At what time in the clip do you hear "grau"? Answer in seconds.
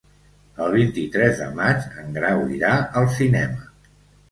2.17-2.43